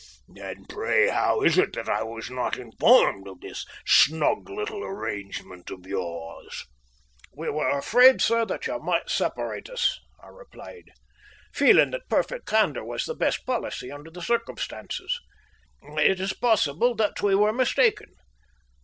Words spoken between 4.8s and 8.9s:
arrangement of yours?" "We were afraid, sir, that you